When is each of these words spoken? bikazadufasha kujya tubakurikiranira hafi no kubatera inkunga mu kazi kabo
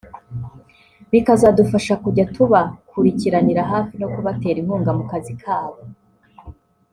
bikazadufasha 1.11 1.93
kujya 2.03 2.25
tubakurikiranira 2.35 3.61
hafi 3.71 3.93
no 4.01 4.07
kubatera 4.13 4.57
inkunga 4.59 4.91
mu 4.97 5.03
kazi 5.11 5.33
kabo 5.43 5.79